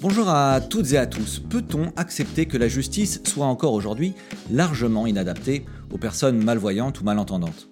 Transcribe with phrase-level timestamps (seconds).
[0.00, 1.40] Bonjour à toutes et à tous.
[1.40, 4.14] Peut-on accepter que la justice soit encore aujourd'hui
[4.50, 7.71] largement inadaptée aux personnes malvoyantes ou malentendantes?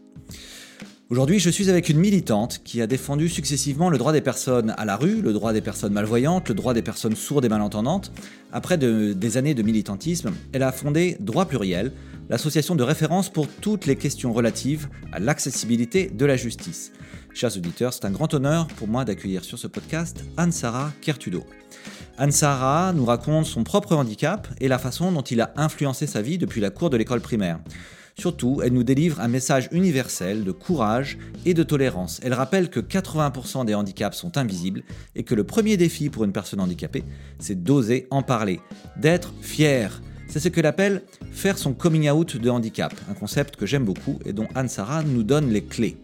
[1.10, 4.84] Aujourd'hui, je suis avec une militante qui a défendu successivement le droit des personnes à
[4.84, 8.12] la rue, le droit des personnes malvoyantes, le droit des personnes sourdes et malentendantes.
[8.52, 11.90] Après des années de militantisme, elle a fondé Droit Pluriel,
[12.28, 16.92] l'association de référence pour toutes les questions relatives à l'accessibilité de la justice.
[17.34, 21.44] Chers auditeurs, c'est un grand honneur pour moi d'accueillir sur ce podcast Anne-Sara Kertudo.
[22.18, 26.38] Anne-Sara nous raconte son propre handicap et la façon dont il a influencé sa vie
[26.38, 27.58] depuis la cour de l'école primaire.
[28.18, 32.20] Surtout, elle nous délivre un message universel de courage et de tolérance.
[32.22, 34.82] Elle rappelle que 80% des handicaps sont invisibles
[35.14, 37.04] et que le premier défi pour une personne handicapée,
[37.38, 38.60] c'est d'oser en parler,
[38.96, 40.02] d'être fier.
[40.28, 44.18] C'est ce qu'elle appelle faire son coming out de handicap, un concept que j'aime beaucoup
[44.24, 45.96] et dont Anne-Sara nous donne les clés.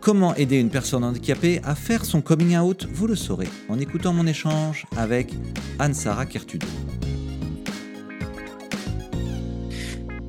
[0.00, 2.86] Comment aider une personne handicapée à faire son coming out?
[2.92, 5.34] Vous le saurez en écoutant mon échange avec
[5.78, 6.66] Anne-Sara Kertudo.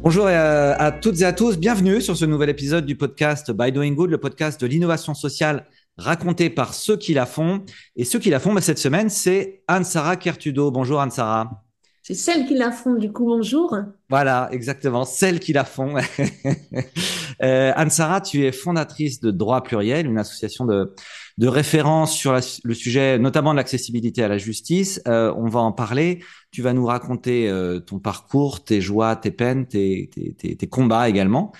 [0.01, 3.73] Bonjour euh, à toutes et à tous, bienvenue sur ce nouvel épisode du podcast By
[3.73, 7.65] Doing Good, le podcast de l'innovation sociale raconté par ceux qui la font.
[7.97, 10.71] Et ceux qui la font bah, cette semaine, c'est Anne-Sara Kertudo.
[10.71, 11.63] Bonjour Anne-Sara.
[12.09, 13.77] C'est celle qui la font, du coup, bonjour.
[14.09, 15.93] Voilà, exactement, celle qui la font.
[17.43, 20.95] euh, Anne-Sara, tu es fondatrice de Droit Pluriel, une association de,
[21.37, 25.03] de référence sur le sujet, notamment de l'accessibilité à la justice.
[25.07, 26.23] Euh, on va en parler.
[26.49, 31.09] Tu vas nous raconter euh, ton parcours, tes joies, tes peines, tes, tes, tes, combats
[31.09, 31.51] également.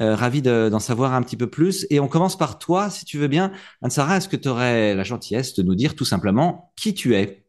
[0.00, 1.86] Euh, ravi d'en savoir un petit peu plus.
[1.90, 3.52] Et on commence par toi, si tu veux bien.
[3.82, 7.44] Anne-Sara, est-ce que tu aurais la gentillesse de nous dire tout simplement qui tu es?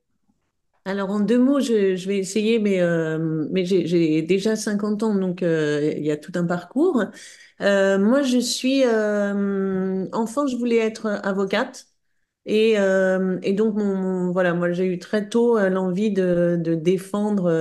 [0.89, 5.93] Alors, en deux mots, je, vais essayer, mais, euh, j'ai déjà 50 ans, donc euh,
[5.95, 7.03] il y a tout un parcours.
[7.61, 8.83] Euh, moi, je suis
[10.13, 11.87] enfant, je voulais être avocate.
[12.45, 12.75] Et,
[13.53, 13.75] donc,
[14.33, 17.51] voilà, moi, j'ai eu très tôt l'envie de, de défendre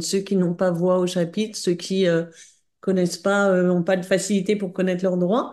[0.00, 2.06] ceux qui n'ont pas voix au chapitre, ceux qui
[2.80, 5.52] connaissent pas, n'ont pas de facilité pour connaître leurs droits.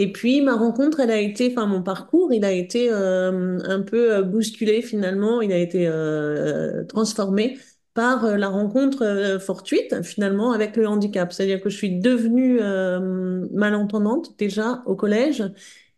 [0.00, 3.82] Et puis ma rencontre, elle a été, enfin mon parcours, il a été euh, un
[3.82, 7.58] peu euh, bousculé finalement, il a été euh, transformé
[7.94, 11.32] par la rencontre fortuite finalement avec le handicap.
[11.32, 12.60] C'est-à-dire que je suis devenue
[13.52, 15.42] malentendante déjà au collège,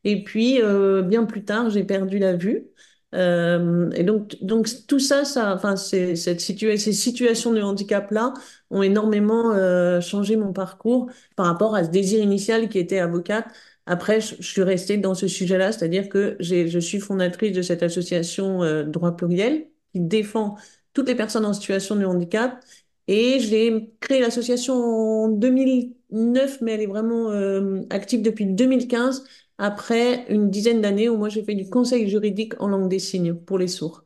[0.05, 0.61] et puis
[1.05, 2.69] bien plus tard j'ai perdu la vue.
[3.13, 8.33] et donc, donc tout ça, ça, enfin, cette ces situations de handicap-là
[8.71, 9.53] ont énormément
[10.01, 13.45] changé mon parcours par rapport à ce désir initial qui était avocate
[13.91, 18.63] après, je, suis restée dans ce sujet-là, c'est-à-dire que je suis fondatrice de cette association
[18.63, 20.57] euh, Droit Pluriel qui défend
[20.93, 22.65] toutes les personnes en situation de handicap.
[23.09, 29.25] Et j'ai créé l'association en 2009, mais elle est vraiment euh, active depuis 2015,
[29.59, 33.35] après une dizaine d'années où moi j'ai fait du conseil juridique en langue des signes
[33.35, 34.05] pour les sourds.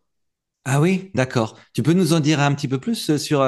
[0.65, 1.59] Ah oui, d'accord.
[1.75, 3.47] Tu peux nous en dire un petit peu plus euh, sur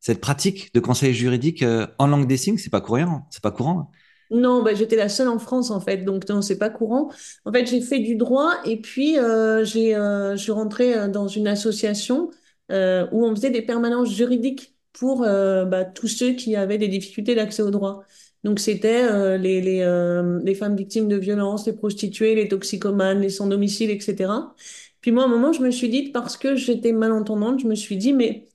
[0.00, 1.62] cette pratique de conseil juridique
[1.98, 2.56] en langue des signes?
[2.56, 3.90] C'est pas courant, c'est pas courant.
[4.30, 7.10] Non, bah, j'étais la seule en France en fait, donc non, c'est pas courant.
[7.44, 11.08] En fait, j'ai fait du droit et puis euh, j'ai, euh, je suis rentrée euh,
[11.08, 12.30] dans une association
[12.72, 17.34] euh, où on faisait des permanences juridiques pour bah, tous ceux qui avaient des difficultés
[17.34, 18.02] d'accès au droit.
[18.44, 23.46] Donc c'était les, les, les femmes victimes de violences, les prostituées, les toxicomanes, les sans
[23.46, 24.54] domicile, etc.
[25.02, 27.74] Puis moi, à un moment, je me suis dit, parce que j'étais malentendante, je me
[27.74, 28.48] suis dit, mais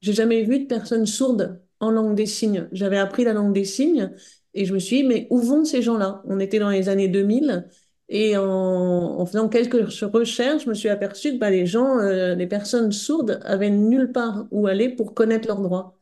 [0.00, 2.68] j'ai jamais vu de personne sourde en langue des signes.
[2.72, 4.12] J'avais appris la langue des signes
[4.54, 6.22] et je me suis dit, mais où vont ces gens-là?
[6.26, 7.66] On était dans les années 2000
[8.12, 12.34] et en, en, faisant quelques recherches, je me suis aperçue que bah, les gens, euh,
[12.34, 15.96] les personnes sourdes avaient nulle part où aller pour connaître leurs droits.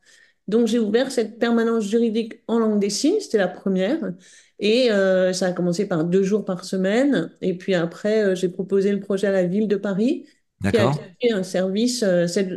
[0.47, 3.99] Donc j'ai ouvert cette permanence juridique en langue des signes, c'était la première.
[4.57, 7.31] Et euh, ça a commencé par deux jours par semaine.
[7.41, 10.25] Et puis après, euh, j'ai proposé le projet à la ville de Paris,
[10.63, 12.03] qui a fait un service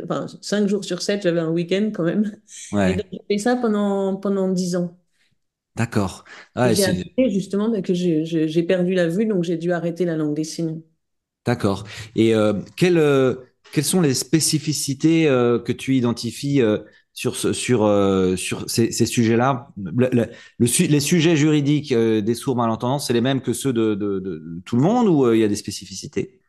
[0.03, 2.35] enfin, cinq jours sur sept, j'avais un week-end quand même.
[2.71, 2.93] Ouais.
[2.93, 4.97] Et donc j'ai fait ça pendant, pendant dix ans.
[5.75, 6.23] D'accord.
[6.55, 10.35] Ah, j'ai arrêté justement que j'ai perdu la vue, donc j'ai dû arrêter la langue
[10.35, 10.81] des signes.
[11.45, 11.83] D'accord.
[12.15, 13.35] Et euh, quelles, euh,
[13.73, 16.61] quelles sont les spécificités euh, que tu identifies
[17.13, 17.79] sur, ce, sur,
[18.37, 19.67] sur ces, ces sujets-là?
[19.77, 24.19] Le, le, Les sujets juridiques des sourds malentendants, c'est les mêmes que ceux de, de,
[24.19, 26.39] de tout le monde ou il y a des spécificités?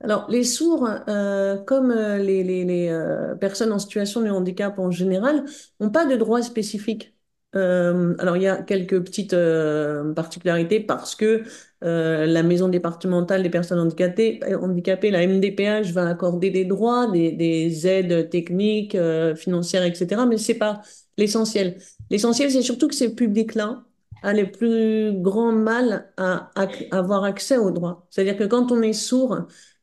[0.00, 5.44] Alors, les sourds, euh, comme les, les, les personnes en situation de handicap en général,
[5.80, 7.14] n'ont pas de droits spécifiques.
[7.56, 11.44] Euh, alors, il y a quelques petites euh, particularités parce que
[11.82, 17.32] euh, la maison départementale des personnes handicapées, handicapées, la MDPH, va accorder des droits, des,
[17.32, 18.96] des aides techniques,
[19.36, 20.26] financières, etc.
[20.26, 20.82] Mais c'est pas
[21.16, 21.78] l'essentiel.
[22.10, 23.84] L'essentiel, c'est surtout que ces publics-là
[24.22, 26.50] a les plus grands mal à,
[26.90, 28.06] avoir accès au droit.
[28.10, 29.38] C'est-à-dire que quand on est sourd,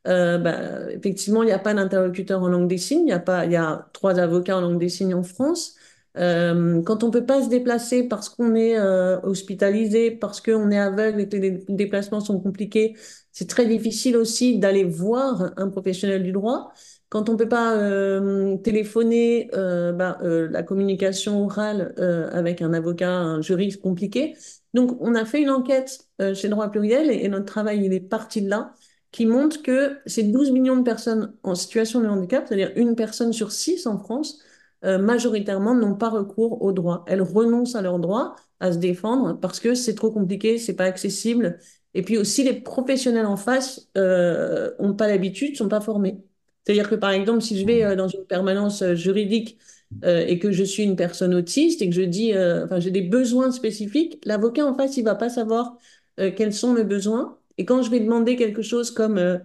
[0.06, 3.08] bah, effectivement, il n'y a pas d'interlocuteur en langue des signes.
[3.08, 5.76] Il y a pas, il y a trois avocats en langue des signes en France.
[6.18, 10.80] Euh, quand on peut pas se déplacer parce qu'on est euh, hospitalisé, parce qu'on est
[10.80, 12.96] aveugle et que les déplacements sont compliqués,
[13.32, 16.72] c'est très difficile aussi d'aller voir un professionnel du droit.
[17.10, 22.74] Quand on peut pas euh, téléphoner, euh, bah, euh, la communication orale euh, avec un
[22.74, 24.36] avocat, un juriste compliqué.
[24.74, 26.00] Donc, on a fait une enquête
[26.34, 28.74] chez Droit Pluriel et, et notre travail, il est parti de là,
[29.12, 33.32] qui montre que ces 12 millions de personnes en situation de handicap, c'est-à-dire une personne
[33.32, 34.40] sur six en France,
[34.86, 37.04] euh, majoritairement n'ont pas recours aux droits.
[37.08, 40.86] Elles renoncent à leurs droits, à se défendre, parce que c'est trop compliqué, c'est pas
[40.86, 41.60] accessible.
[41.96, 46.24] Et puis aussi, les professionnels en face euh, ont pas l'habitude, sont pas formés.
[46.64, 49.58] C'est-à-dire que par exemple, si je vais euh, dans une permanence euh, juridique
[50.04, 53.52] et que je suis une personne autiste et que je dis, enfin, j'ai des besoins
[53.52, 55.78] spécifiques, l'avocat en face, il va pas savoir
[56.18, 57.38] quels sont mes besoins.
[57.58, 59.40] Et quand je vais demander quelque chose comme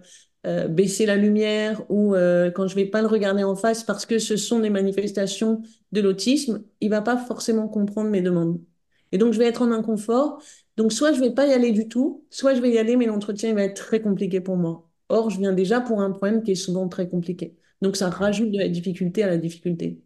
[0.47, 4.05] euh, baisser la lumière ou euh, quand je vais pas le regarder en face parce
[4.05, 5.61] que ce sont des manifestations
[5.91, 8.59] de l'autisme, il va pas forcément comprendre mes demandes.
[9.11, 10.41] Et donc, je vais être en inconfort.
[10.77, 13.05] Donc, soit je vais pas y aller du tout, soit je vais y aller, mais
[13.05, 14.89] l'entretien va être très compliqué pour moi.
[15.09, 17.55] Or, je viens déjà pour un problème qui est souvent très compliqué.
[17.81, 20.01] Donc, ça rajoute de la difficulté à la difficulté.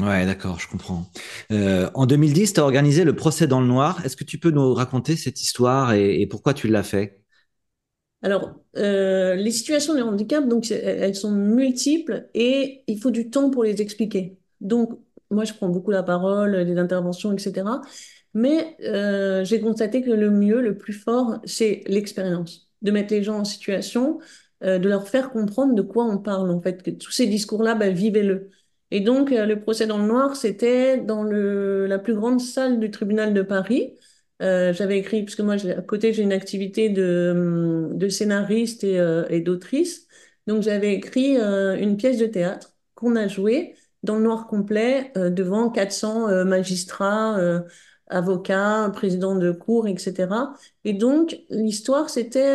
[0.00, 1.08] Ouais, d'accord, je comprends.
[1.52, 4.04] Euh, en 2010, tu as organisé le procès dans le noir.
[4.04, 7.23] Est-ce que tu peux nous raconter cette histoire et pourquoi tu l'as fait?
[8.24, 13.50] Alors, euh, les situations de handicap, donc, elles sont multiples et il faut du temps
[13.50, 14.38] pour les expliquer.
[14.62, 14.98] Donc,
[15.30, 17.82] moi, je prends beaucoup la parole, des interventions, etc.
[18.32, 23.22] Mais euh, j'ai constaté que le mieux, le plus fort, c'est l'expérience, de mettre les
[23.22, 24.20] gens en situation,
[24.64, 27.74] euh, de leur faire comprendre de quoi on parle, en fait, que tous ces discours-là,
[27.74, 28.48] ben, vivez-le.
[28.90, 33.34] Et donc, le procès dans le noir, c'était dans la plus grande salle du tribunal
[33.34, 33.94] de Paris.
[34.42, 38.98] Euh, j'avais écrit, parce que moi, à côté, j'ai une activité de, hum, scénariste et,
[38.98, 40.08] euh, et d'autrice.
[40.46, 45.12] Donc, j'avais écrit euh, une pièce de théâtre qu'on a jouée dans le noir complet
[45.16, 47.38] devant 400 euh, magistrats,
[48.08, 50.54] avocats, présidents de cour, etc.
[50.84, 52.54] Et donc, l'histoire, c'était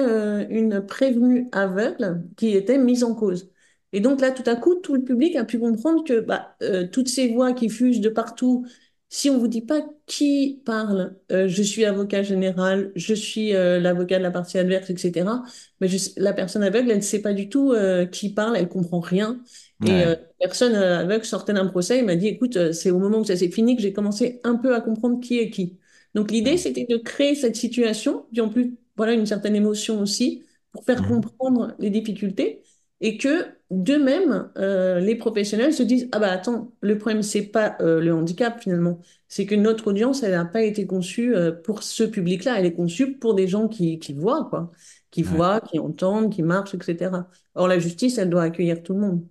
[0.49, 3.49] une prévenue aveugle qui était mise en cause.
[3.93, 6.55] Et donc là, tout à coup, tout le public a pu comprendre que bah,
[6.91, 8.67] toutes ces voix qui fusent de partout,
[9.09, 13.79] si on vous dit pas qui parle, euh, je suis avocat général, je suis euh,
[13.79, 15.43] l'avocat de la partie adverse, etc.
[15.81, 18.69] Mais je- la personne aveugle, elle ne sait pas du tout euh, qui parle, elle
[18.69, 19.41] comprend rien.
[19.83, 20.11] Et euh,
[20.41, 23.19] la personne euh, aveugle sortait d'un procès, il m'a dit, écoute, euh, c'est au moment
[23.19, 25.79] où ça s'est fini que j'ai commencé un peu à comprendre qui est qui.
[26.15, 30.43] Donc l'idée, c'était de créer cette situation, puis en plus, voilà, une certaine émotion aussi,
[30.71, 31.05] pour faire Mhm.
[31.05, 32.63] comprendre les difficultés
[33.01, 37.77] et que d'eux-mêmes, euh, les professionnels se disent, ah bah attends, le problème, c'est pas
[37.81, 41.83] euh, le handicap finalement, c'est que notre audience, elle n'a pas été conçue euh, pour
[41.83, 44.71] ce public-là, elle est conçue pour des gens qui, qui voient, quoi,
[45.11, 45.43] qui Ouais.
[45.43, 47.29] voient, qui entendent, qui marchent, etc.
[47.55, 49.27] Or, la justice, elle doit accueillir tout le monde.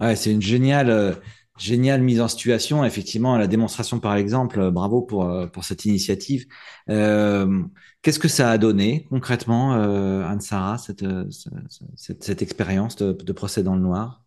[0.00, 1.20] Ouais, c'est une géniale,
[1.60, 2.84] géniale mise en situation.
[2.84, 4.60] Effectivement, la démonstration par exemple.
[4.60, 6.46] euh, Bravo pour, euh, pour cette initiative.
[6.88, 7.62] Euh,
[8.02, 11.50] qu'est-ce que ça a donné concrètement, Anne-Sara, cette, ce-
[11.96, 14.24] ce- cette, expérience de, procès dans le noir?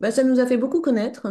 [0.00, 1.26] Bah, ça nous a fait beaucoup connaître.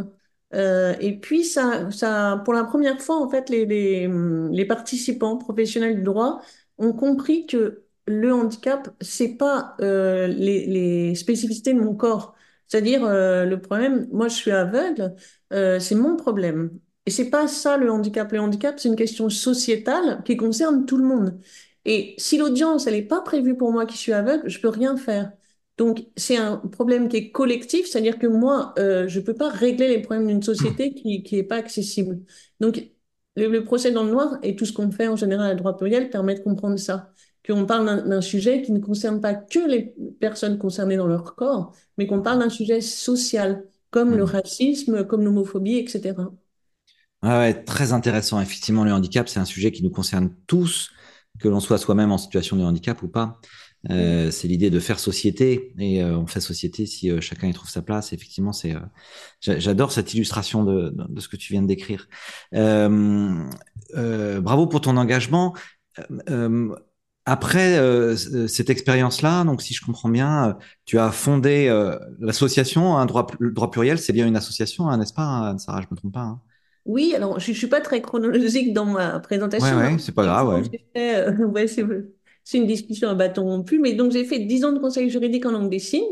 [0.54, 5.96] Et puis, ça, ça, pour la première fois, en fait, les, les, hum, participants professionnels
[5.98, 6.42] du droit
[6.78, 12.33] ont compris que le handicap, c'est pas les, les spécificités de mon corps.
[12.68, 15.16] C'est-à-dire, euh, le problème, moi, je suis aveugle,
[15.54, 16.72] euh, c'est mon problème.
[17.06, 18.32] Et c'est pas ça le handicap.
[18.32, 21.40] Le handicap, c'est une question sociétale qui concerne tout le monde.
[21.86, 24.96] Et si l'audience, elle n'est pas prévue pour moi qui suis aveugle, je peux rien
[24.98, 25.32] faire.
[25.78, 29.50] Donc, c'est un problème qui est collectif, c'est-à-dire que moi, euh, je ne peux pas
[29.50, 32.20] régler les problèmes d'une société qui qui est pas accessible.
[32.60, 32.92] Donc,
[33.36, 35.76] le, le procès dans le noir et tout ce qu'on fait en général à droit
[35.78, 37.12] pluriel permet de comprendre ça,
[37.48, 41.74] qu'on parle d'un sujet qui ne concerne pas que les personnes concernées dans leur corps,
[41.98, 44.24] mais qu'on parle d'un sujet social, comme le Mhm.
[44.24, 46.34] racisme, comme l'homophobie, etc.
[47.24, 48.42] Ouais, ouais, très intéressant.
[48.42, 50.92] Effectivement, le handicap, c'est un sujet qui nous concerne tous,
[51.40, 53.40] que l'on soit soi-même en situation de handicap ou pas.
[53.90, 57.54] Euh, c'est l'idée de faire société et euh, on fait société si euh, chacun y
[57.54, 58.14] trouve sa place.
[58.14, 58.74] Effectivement, c'est
[59.42, 62.08] j'a- j'adore cette illustration de, de, de ce que tu viens de décrire.
[62.52, 63.48] Bravo
[64.68, 65.54] pour ton engagement.
[67.28, 70.54] Euh, euh, après euh, c- cette expérience-là, donc si je comprends bien, euh,
[70.86, 74.00] tu as fondé euh, l'association un droit, le droit pluriel.
[74.00, 75.82] C'est bien une association, hein, n'est-ce pas, Anne-Sara?
[75.82, 76.22] Je me trompe pas.
[76.22, 76.42] hein?
[76.86, 79.20] Oui, alors je ne suis pas très chronologique dans ma
[79.58, 79.80] Ouais, présentation.
[79.82, 80.64] mais ouais, c'est pas grave, ouais.
[80.98, 84.80] euh, ouais, c'est une discussion à bâton rompu, mais donc j'ai fait 10 ans de
[84.80, 86.04] conseil juridique en langue des signes.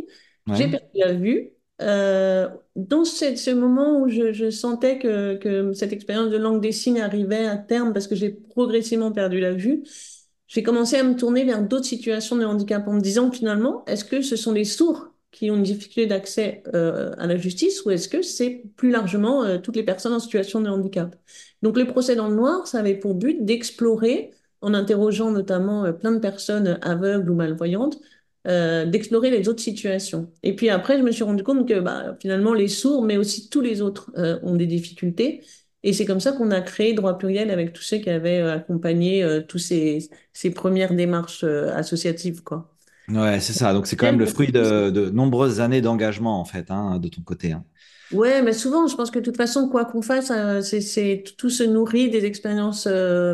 [0.51, 0.69] J'ai Ouais.
[0.69, 1.51] perdu la vue.
[1.81, 6.61] euh, dans ce, ce moment où je, je sentais que, que cette expérience de langue
[6.61, 9.83] des signes arrivait à terme parce que j'ai progressivement perdu la vue,
[10.51, 14.03] j'ai commencé à me tourner vers d'autres situations de handicap en me disant finalement, est-ce
[14.03, 17.91] que ce sont les sourds qui ont une difficulté d'accès euh, à la justice ou
[17.91, 21.15] est-ce que c'est plus largement euh, toutes les personnes en situation de handicap?
[21.61, 25.93] Donc le procès dans le noir, ça avait pour but d'explorer, en interrogeant notamment euh,
[25.93, 27.99] plein de personnes aveugles ou malvoyantes,
[28.43, 30.31] d'explorer les autres situations.
[30.41, 33.49] Et puis après, je me suis rendu compte que bah, finalement, les sourds, mais aussi
[33.49, 35.43] tous les autres, ont des difficultés.
[35.83, 38.53] Et c'est comme ça qu'on a créé Droit Pluriel avec tous ceux qui avaient euh,
[38.55, 42.71] accompagné euh, tous ces, ces premières démarches euh, associatives, quoi.
[43.09, 43.73] Ouais, c'est ça.
[43.73, 47.09] Donc c'est quand même le fruit de, de nombreuses années d'engagement, en fait, hein, de
[47.09, 47.51] ton côté.
[47.51, 47.65] hein.
[48.11, 51.49] Ouais, mais souvent, je pense que de toute façon, quoi qu'on fasse, euh, c'est, tout
[51.49, 52.87] se nourrit des expériences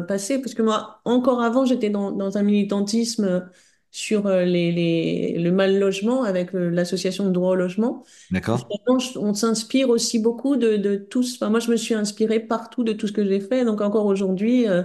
[0.08, 0.40] passées.
[0.40, 3.50] Parce que moi, encore avant, j'étais dans, dans un militantisme
[3.98, 8.04] sur euh, les, les, le mal logement avec euh, l'association de droit au logement.
[8.30, 8.68] D'accord?
[9.16, 11.36] on s'inspire aussi beaucoup de, de tous.
[11.36, 13.66] Enfin, moi, je me suis inspirée partout de tout ce que j'ai fait.
[13.66, 14.84] Donc, encore aujourd'hui, euh,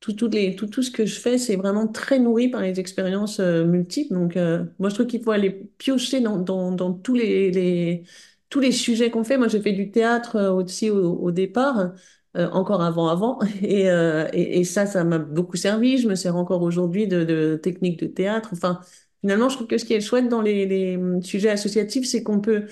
[0.00, 3.40] tout, les, tout, tout ce que je fais, c'est vraiment très nourri par les expériences
[3.40, 4.14] euh, multiples.
[4.14, 8.04] Donc, euh, moi, je trouve qu'il faut aller piocher dans, dans, dans tous les, les,
[8.48, 9.36] tous les sujets qu'on fait.
[9.36, 11.92] Moi, j'ai fait du théâtre aussi au, au départ,
[12.36, 13.38] euh, encore avant, avant.
[13.62, 15.98] Et, euh, et, et ça, ça m'a beaucoup servi.
[15.98, 18.50] Je me sers encore aujourd'hui de, de techniques de théâtre.
[18.52, 18.80] Enfin,
[19.20, 22.22] finalement, je trouve que ce qui est chouette dans les, les hum, sujets associatifs, c'est
[22.22, 22.66] qu'on peut,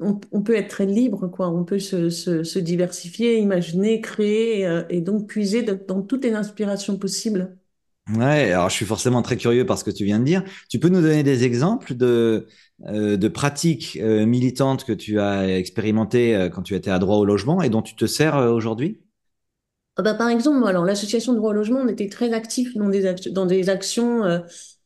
[0.00, 1.48] on, peut être très libre, quoi.
[1.50, 6.32] On peut se, se, se diversifier, imaginer, créer, euh, et donc puiser dans toutes les
[6.34, 7.56] inspirations possibles.
[8.10, 10.44] Ouais, alors je suis forcément très curieux par ce que tu viens de dire.
[10.68, 12.46] Tu peux nous donner des exemples de,
[12.86, 17.16] euh, de pratiques euh, militantes que tu as expérimentées euh, quand tu étais à droit
[17.16, 19.00] au logement et dont tu te sers aujourd'hui?
[19.96, 23.14] Ah bah, par exemple, alors l'association droit au logement, on était très actifs dans des,
[23.30, 24.22] dans des actions.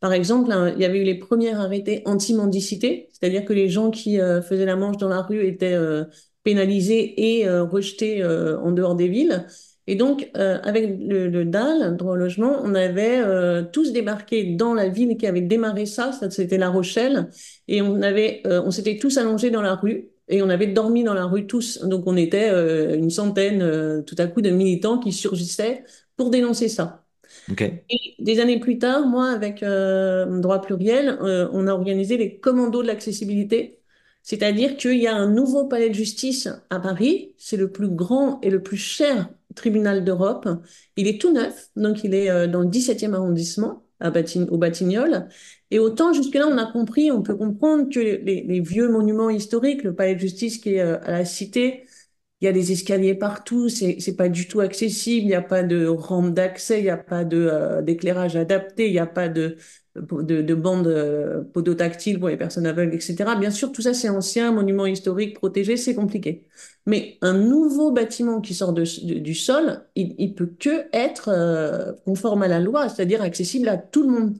[0.00, 3.90] par exemple, hein, il y avait eu les premiers arrêtés anti-mendicité, c'est-à-dire que les gens
[3.90, 5.78] qui faisaient la manche dans la rue étaient
[6.44, 9.46] pénalisés et rejetés en dehors des villes.
[9.90, 14.44] Et donc, euh, avec le, le DAL, droit au logement, on avait euh, tous débarqué
[14.44, 17.30] dans la ville qui avait démarré ça, ça c'était La Rochelle,
[17.68, 20.10] et on avait, euh, on s'était tous allongés dans la rue.
[20.28, 21.82] Et on avait dormi dans la rue tous.
[21.84, 22.50] Donc on était
[22.98, 25.84] une centaine tout à coup de militants qui surgissaient
[26.18, 27.06] pour dénoncer ça.
[27.88, 32.88] Et des années plus tard, moi, avec Droit Pluriel, on a organisé les commandos de
[32.88, 33.80] l'accessibilité.
[34.22, 37.34] C'est-à-dire qu'il y a un nouveau palais de justice à Paris.
[37.38, 40.48] C'est le plus grand et le plus cher tribunal d'Europe.
[40.96, 44.10] Il est tout neuf, donc il est euh, dans le 17e arrondissement, à
[44.50, 45.28] au Batignolles.
[45.70, 49.82] Et autant jusque-là, on a compris, on peut comprendre que les, les vieux monuments historiques,
[49.82, 51.84] le palais de justice qui est euh, à la Cité,
[52.40, 55.42] il y a des escaliers partout, c'est c'est pas du tout accessible, il n'y a
[55.42, 59.06] pas de rampe d'accès, il n'y a pas de euh, d'éclairage adapté, il n'y a
[59.06, 59.56] pas de
[59.96, 63.34] de, de bande euh, podotactile pour les personnes aveugles, etc.
[63.36, 66.46] Bien sûr, tout ça c'est ancien, monument historique, protégé, c'est compliqué.
[66.86, 71.28] Mais un nouveau bâtiment qui sort de, de- du sol, il, il peut que être
[71.30, 74.38] euh, conforme à la loi, c'est-à-dire accessible à tout le monde.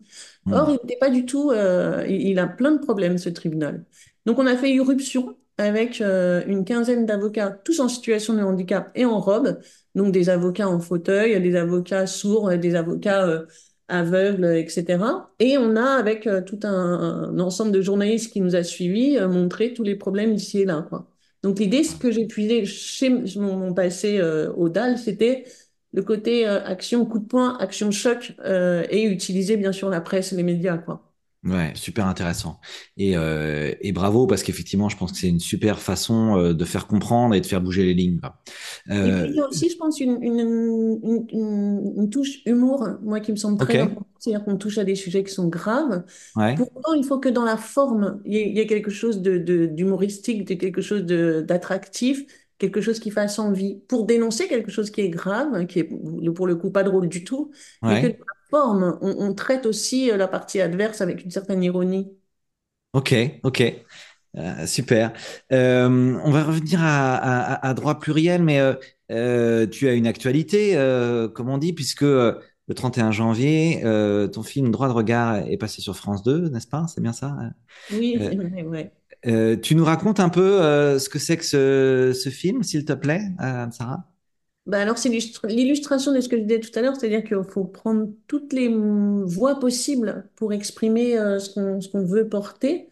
[0.51, 0.71] Or, Hmm.
[0.71, 3.85] il n'était pas du tout, euh, il, il a plein de problèmes, ce tribunal.
[4.27, 8.91] Donc, on a fait irruption avec euh, une quinzaine d'avocats, tous en situation de handicap
[8.95, 9.61] et en robe,
[9.95, 13.47] donc des avocats en fauteuil, des avocats sourds, des avocats euh,
[13.89, 15.31] aveugles, etc.
[15.39, 19.19] Et on a, avec euh, tout un, un ensemble de journalistes qui nous a suivis,
[19.19, 21.09] euh, montré tous les problèmes ici et là, quoi.
[21.43, 25.45] Donc l'idée, ce que j'ai puisé chez mon, mon passé euh, au DAL, c'était
[25.93, 30.01] le côté euh, action coup de poing, action choc, euh, et utiliser bien sûr la
[30.01, 31.08] presse les médias, quoi.
[31.45, 32.61] Ouais, super intéressant.
[32.97, 36.65] Et, euh, et bravo parce qu'effectivement, je pense que c'est une super façon euh, de
[36.65, 38.19] faire comprendre et de faire bouger les lignes.
[38.19, 38.41] quoi.
[39.01, 40.39] Et puis Euh, il y a aussi, je pense, une, une,
[41.31, 44.09] une, touche humour, moi, qui me semble très importante.
[44.19, 46.05] C'est-à-dire qu'on touche à des sujets qui sont graves.
[46.37, 48.91] ouais, Pourtant, il faut que dans la forme, il y ait, il y ait quelque
[48.91, 52.25] chose de, de- d'humoristique, de quelque chose d'attractif,
[52.59, 53.81] quelque chose qui fasse envie.
[53.89, 55.85] Pour dénoncer quelque chose qui est grave, qui est
[56.35, 57.53] pour le coup pas drôle du tout,
[57.87, 58.07] mais que
[58.51, 62.13] forme, on, on traite aussi euh, la partie adverse avec une certaine ironie.
[62.93, 63.63] ok, ok.
[64.37, 65.13] Euh, super.
[65.53, 68.61] Euh, on va revenir à, à- à droit pluriel, mais
[69.13, 70.75] euh, tu as une actualité,
[71.35, 73.83] comme on dit, puisque le 31 janvier,
[74.33, 76.87] ton film Droit de regard est passé sur France 2, n'est-ce pas?
[76.89, 77.37] C'est bien ça?
[77.91, 78.93] Oui, Euh, c'est vrai, ouais.
[79.27, 82.85] euh, tu nous racontes un peu euh, ce que c'est que ce, ce film, s'il
[82.85, 84.05] te plaît, euh, Sarah?
[84.69, 87.65] Bah alors, c'est l'illustration de ce que je disais tout à l'heure, c'est-à-dire qu'il faut
[87.65, 92.91] prendre toutes les voies possibles pour exprimer euh, ce qu'on veut porter.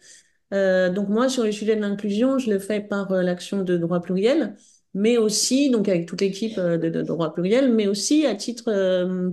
[0.53, 3.77] Euh, donc moi, sur le sujet de l'inclusion, je le fais par euh, l'action de
[3.77, 4.55] droit pluriel,
[4.93, 8.71] mais aussi, donc avec toute l'équipe euh, de, droit pluriel, mais aussi à titre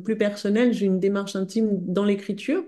[0.05, 2.65] plus personnel, j'ai une démarche intime dans l'écriture.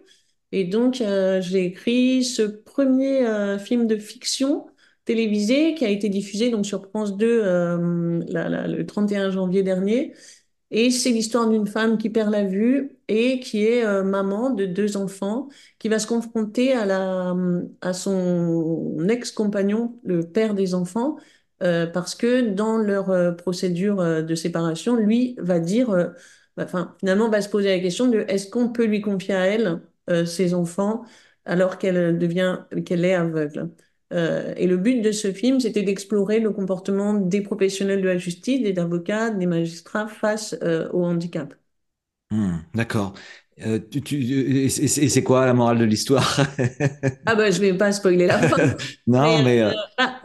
[0.52, 1.02] Et donc,
[1.40, 4.66] j'ai écrit ce premier film de fiction
[5.06, 7.78] télévisé qui a été diffusé donc sur France 2 euh,
[8.28, 10.14] le 31 janvier dernier.
[10.72, 14.66] Et c'est l'histoire d'une femme qui perd la vue et qui est euh, maman de
[14.66, 15.48] deux enfants,
[15.78, 17.34] qui va se confronter à la,
[17.80, 21.16] à son ex-compagnon, le père des enfants,
[21.62, 25.88] euh, parce que dans leur procédure de séparation, lui va dire,
[26.56, 29.46] bah, enfin, finalement, va se poser la question de est-ce qu'on peut lui confier à
[29.46, 29.80] elle
[30.26, 31.04] ses enfants
[31.44, 33.70] alors qu'elle devient, qu'elle est aveugle.
[34.12, 38.18] Euh, et le but de ce film, c'était d'explorer le comportement des professionnels de la
[38.18, 41.54] justice, des avocats, des magistrats face euh, au handicap.
[42.30, 43.14] Hmm, d'accord.
[43.60, 44.16] Euh, tu- tu-
[44.64, 46.38] et c'est quoi la morale de l'histoire?
[47.24, 48.56] Ah bah je vais pas spoiler la fin.
[49.06, 49.72] Non, Mais mais euh,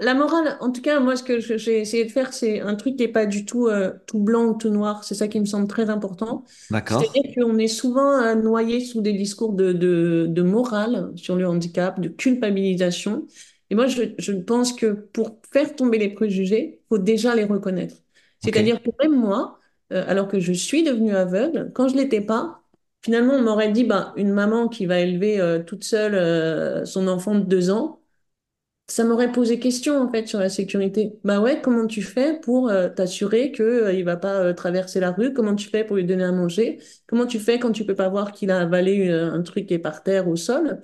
[0.01, 2.97] la morale, en tout cas, moi ce que j'ai essayé de faire, c'est un truc
[2.97, 5.03] qui est pas du tout euh, tout blanc ou tout noir.
[5.03, 6.43] C'est ça qui me semble très important.
[6.69, 7.15] d'accord.
[7.15, 11.99] C'est-à-dire qu'on est souvent noyé sous des discours de, de, de morale sur le handicap,
[12.01, 13.27] de culpabilisation.
[13.71, 17.95] Et moi, je, je pense que pour faire tomber les préjugés, faut déjà les reconnaître.
[18.39, 19.59] C'est-à-dire que même moi,
[19.93, 22.63] euh, alors que je suis devenue aveugle, quand je l'étais pas,
[23.03, 27.07] finalement, on m'aurait dit, bah, une maman qui va élever euh, toute seule euh, son
[27.09, 28.01] enfant de deux ans,
[28.87, 31.17] ça m'aurait posé question en fait sur la sécurité.
[31.23, 34.99] Bah ouais, comment tu fais pour euh, t'assurer que euh, il va pas euh, traverser
[34.99, 35.33] la rue?
[35.33, 36.79] Comment tu fais pour lui donner à manger?
[37.07, 39.79] Comment tu fais quand tu peux pas voir qu'il a avalé un truc qui est
[39.79, 40.81] par terre au sol?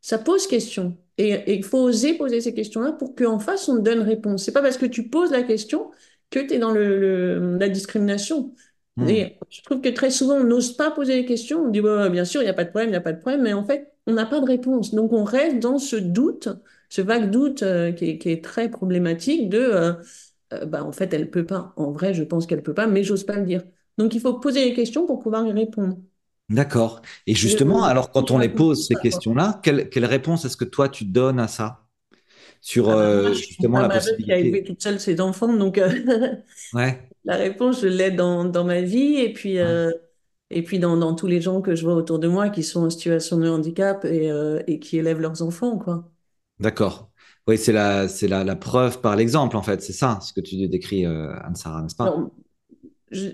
[0.00, 0.96] Ça pose question.
[1.18, 4.44] Et il faut oser poser ces questions-là pour qu'en face on te donne réponse.
[4.44, 5.90] C'est pas parce que tu poses la question
[6.30, 8.54] que tu es dans le, le- la discrimination.
[8.96, 11.64] Hmm, Et je trouve que très souvent on n'ose pas poser les questions.
[11.64, 13.20] On dit bien sûr, il n'y a pas de problème, il n'y a pas de
[13.20, 14.94] problème, mais en fait on n'a pas de réponse.
[14.94, 16.48] Donc on reste dans ce doute
[16.88, 19.92] ce vague doute euh, qui est, qui est très problématique de, euh,
[20.52, 21.72] euh, bah, en fait, elle peut pas.
[21.76, 23.62] En vrai, je pense qu'elle peut pas, mais j'ose pas le dire.
[23.98, 25.98] Donc, il faut poser les questions pour pouvoir y répondre.
[26.50, 27.00] D'accord.
[27.26, 30.64] Et Je, justement, alors quand on les pose ces questions-là, quelle, quelle réponse est-ce que
[30.66, 31.86] toi tu donnes à ça?
[32.60, 34.64] Sur Ah bah, moi, euh, je suis une justement la aveugle qui a élevé possibilité.
[34.64, 35.88] toute seule ses enfants, donc euh,
[36.72, 39.80] Ouais, la réponse, je l'ai dans, dans ma vie et puis, ouais.
[39.80, 39.92] euh,
[40.50, 42.84] et puis dans, dans tous les gens que je vois autour de moi qui sont
[42.86, 46.10] en situation de handicap et, euh, et qui élèvent leurs enfants, quoi.
[46.60, 47.10] D'accord.
[47.46, 49.82] Oui, c'est la, c'est la, la preuve par l'exemple, en fait.
[49.82, 52.22] C'est ça, ce que tu décris, Anne-Sara, n'est-ce pas?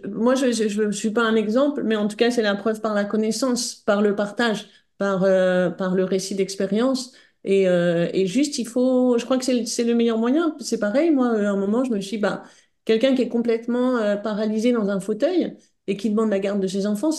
[0.09, 0.47] Moi, je
[0.83, 3.75] ne suis pas un exemple, mais en tout cas, c'est la preuve par la connaissance,
[3.75, 7.13] par le partage, par, euh, le récit d'expérience.
[7.45, 10.57] Et, euh, et juste, il faut, je crois que c'est, le- meilleur moyen.
[10.61, 12.43] C'est pareil, moi, à un moment, je me suis dit, bah,
[12.85, 16.67] quelqu'un qui est complètement euh, paralysé dans un fauteuil et qui demande la garde de
[16.67, 17.11] ses enfants,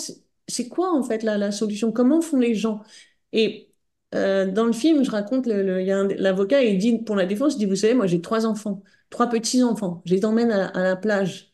[0.47, 1.91] c'est quoi, en fait, la, solution?
[1.91, 2.81] Comment font les gens?
[3.33, 3.71] Et
[4.15, 7.55] euh, dans le film, je raconte, il y a l'avocat, il dit, pour la défense,
[7.55, 10.01] il dit, vous savez, moi, j'ai trois enfants, trois petits-enfants.
[10.05, 11.46] Je les emmène à la plage.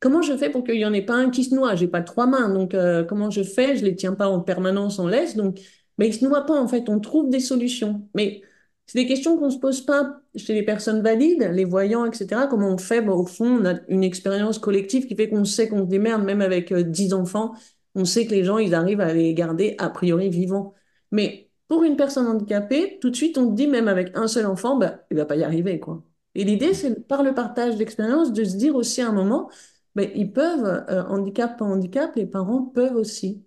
[0.00, 1.74] Comment je fais pour qu'il n'y en ait pas un qui se noie?
[1.74, 3.76] J'ai pas trois mains, donc euh, comment je fais?
[3.76, 5.58] Je les tiens pas en permanence en laisse, donc
[5.98, 6.88] mais ils se noient pas en fait.
[6.88, 8.42] On trouve des solutions, mais
[8.86, 12.46] c'est des questions qu'on se pose pas chez les personnes valides, les voyants, etc.
[12.48, 13.02] Comment on fait?
[13.02, 16.40] Bon, au fond, on a une expérience collective qui fait qu'on sait qu'on démerde, même
[16.42, 17.54] avec euh, 10 enfants,
[17.94, 20.74] on sait que les gens ils arrivent à les garder a priori vivants.
[21.10, 24.46] Mais pour une personne handicapée, tout de suite on te dit même avec un seul
[24.46, 26.02] enfant, bah il va pas y arriver quoi.
[26.34, 29.50] Et l'idée, c'est par le partage d'expérience de se dire aussi à un moment
[29.98, 33.44] mais ils peuvent, euh, handicap, pas handicap, les parents peuvent aussi.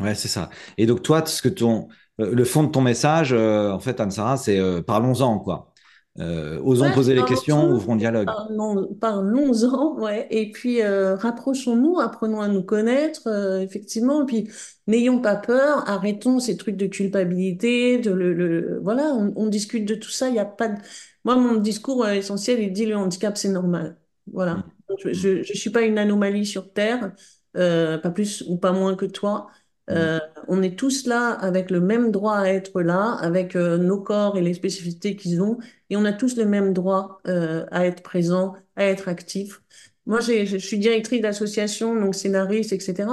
[0.00, 0.48] Ouais, c'est ça.
[0.78, 1.88] Et donc, toi, ce que ton,
[2.20, 5.72] euh, le fond de ton message, euh, en fait, Anne-Sara, c'est parlons-en, quoi.
[6.18, 8.36] Osons Ouais, poser les questions, ouvrons le dialogue.
[8.36, 10.26] parlons, parlons-en, ouais.
[10.30, 13.28] Et puis, rapprochons-nous, apprenons à nous connaître,
[13.62, 14.22] effectivement.
[14.22, 14.50] Et puis,
[14.86, 19.84] n'ayons pas peur, arrêtons ces trucs de culpabilité, de le, le- voilà, on, on discute
[19.86, 20.28] de tout ça.
[20.28, 20.80] Il y a pas de...
[21.24, 23.98] Moi, mon discours essentiel, il dit le handicap, c'est normal.
[24.50, 24.64] Mm, Voilà.
[24.78, 27.12] Donc, Je, je suis pas une anomalie sur Terre,
[27.56, 29.48] euh, pas plus ou pas moins que toi.
[29.88, 29.92] mm.
[29.92, 34.00] Euh, on est tous là avec le même droit à être là, avec euh, nos
[34.00, 35.58] corps et les spécificités qu'ils ont.
[35.90, 39.62] Et on a tous le même droit à être présent, à être actif.
[40.06, 43.08] Moi, je suis directrice d'association, donc scénariste, etc.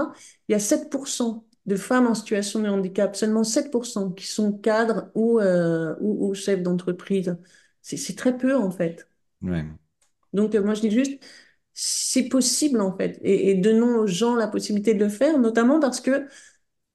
[0.48, 5.10] Il y a 7% de femmes en situation de handicap, seulement 7% qui sont cadres
[5.16, 7.38] ou, ou, ou chefs d'entreprise.
[7.82, 9.08] C'est, très peu, en fait.
[9.42, 9.66] Ouais.
[10.34, 11.22] Donc, moi, je dis juste,
[11.80, 13.20] c'est possible, en fait.
[13.24, 16.28] Et, et donnons aux gens la possibilité de le faire, notamment parce que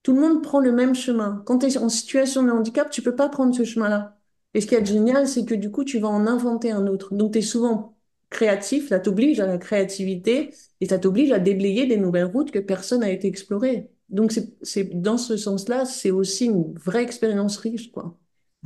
[0.03, 1.42] tout le monde prend le même chemin.
[1.47, 4.18] Quand tu es en situation de handicap, tu peux pas prendre ce chemin-là.
[4.55, 7.14] Et ce qui est génial, c'est que du coup, tu vas en inventer un autre.
[7.14, 7.97] Donc, tu es souvent
[8.31, 12.59] créatif, ça t'oblige à la créativité et ça t'oblige à déblayer des nouvelles routes que
[12.59, 13.90] personne n'a été explorées.
[14.11, 18.18] Donc, c'est, dans ce sens-là, c'est aussi une vraie expérience riche, quoi.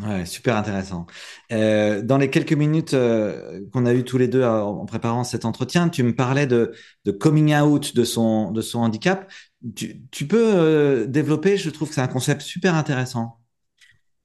[0.02, 1.06] Ouais, super intéressant.
[1.52, 5.24] Euh, dans les quelques minutes euh, qu'on a eues tous les deux euh, en préparant
[5.24, 6.74] cet entretien, tu me parlais de,
[7.18, 9.30] coming out de son, de son handicap.
[9.74, 13.38] Tu, peux développer, je trouve que c'est un concept super intéressant.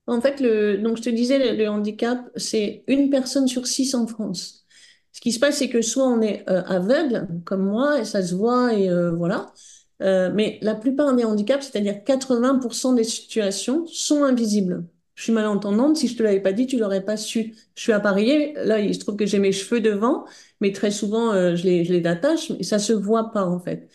[0.06, 0.42] En fait,
[0.82, 4.66] donc je te disais, le, le handicap, c'est une personne sur six en France.
[5.12, 8.34] Ce qui se passe, c'est que soit on est aveugle, comme moi, et ça se
[8.34, 9.52] voit, et voilà.
[10.00, 14.84] Mais la plupart des handicaps, c'est-à-dire 80% des situations, sont invisibles.
[15.22, 17.54] Je suis malentendante, si je te l'avais pas dit, tu l'aurais pas su.
[17.76, 20.24] Je suis appareillée, là, il se trouve que j'ai mes cheveux devant,
[20.60, 23.60] mais très souvent, euh, je les, je les détache, et ça se voit pas, en
[23.60, 23.88] fait.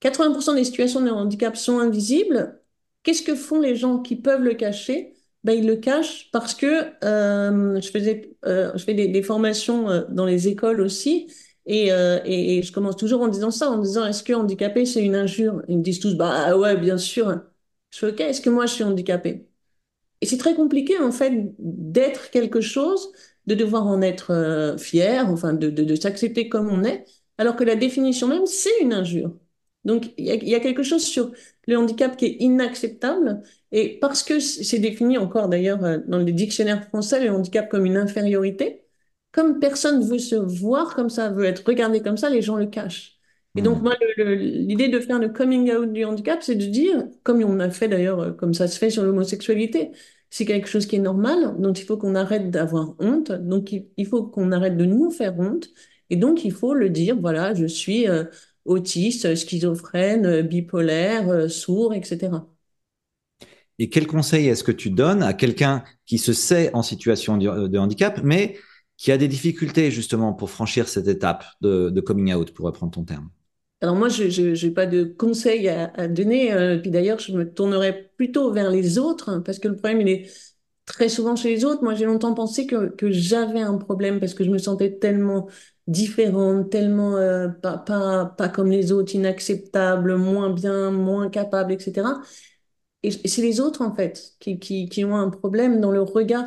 [0.00, 2.58] 80% des situations de handicap sont invisibles.
[3.02, 5.14] Qu'est-ce que font les gens qui peuvent le cacher?
[5.44, 6.66] Ben, ils le cachent parce que
[7.04, 11.30] euh, je faisais, euh, je fais des, formations dans les écoles aussi.
[11.66, 15.02] Et, et, et je commence toujours en disant ça, en disant est-ce que handicapé c'est
[15.04, 15.62] une injure?
[15.68, 17.42] Ils me disent tous bah ouais bien sûr.
[17.90, 19.46] Je fais ok, est-ce que moi je suis handicapé?
[20.24, 23.12] Et c'est très compliqué, en fait, d'être quelque chose,
[23.46, 27.04] de devoir en être euh, fier, enfin, de, de, de s'accepter comme on est,
[27.38, 29.36] alors que la définition même, c'est une injure.
[29.84, 31.30] Donc, il y y a quelque chose sur
[31.66, 33.42] le handicap qui est inacceptable.
[33.72, 37.84] Et parce que c'est défini encore, d'ailleurs, euh, dans les dictionnaires français, le handicap comme
[37.86, 38.82] une infériorité,
[39.32, 42.66] comme personne veut se voir comme ça, veut être regardé comme ça, les gens le
[42.66, 43.18] cachent.
[43.56, 43.82] Et donc, Hmm.
[43.82, 47.70] moi, l'idée de faire le coming out du handicap, c'est de dire, comme on a
[47.70, 49.92] fait d'ailleurs, euh, comme ça se fait sur l'homosexualité,
[50.34, 54.04] c'est quelque chose qui est normal, donc il faut qu'on arrête d'avoir honte, donc il,
[54.04, 55.68] faut qu'on arrête de nous faire honte,
[56.10, 58.24] et donc il faut le dire, voilà, je suis euh,
[58.64, 62.32] autiste, schizophrène, euh, bipolaire, euh, sourd, etc.
[63.78, 67.78] Et quel conseil est-ce que tu donnes à quelqu'un qui se sait en situation de
[67.78, 68.56] handicap, mais
[68.96, 73.04] qui a des difficultés justement pour franchir cette étape de coming out, pour reprendre ton
[73.04, 73.30] terme?
[73.84, 78.10] Alors moi, je n'ai pas de conseils à, donner, euh, puis d'ailleurs, je me tournerais
[78.16, 80.30] plutôt vers les autres, hein, parce que le problème, il est
[80.86, 81.82] très souvent chez les autres.
[81.82, 85.48] Moi, j'ai longtemps pensé que, j'avais un problème parce que je me sentais tellement
[85.86, 92.22] différente, tellement euh, pas, comme les autres, inacceptable, moins bien, moins capable, etc.
[93.02, 96.46] Et, c'est les autres, en fait, qui, ont un problème dans le regard.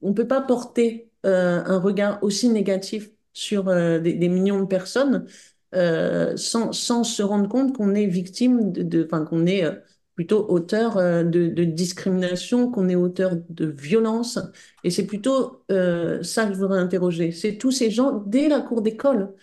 [0.00, 5.26] On ne peut pas porter euh, un regard aussi négatif sur des millions de personnes
[5.74, 9.72] euh, sans, sans se rendre compte qu'on est victime de, enfin, qu'on est euh,
[10.14, 14.38] plutôt auteur euh, de, discrimination, qu'on est auteur de violence.
[14.82, 17.32] Et c'est plutôt ça que je voudrais interroger.
[17.32, 19.34] C'est tous ces gens, dès la cour d'école,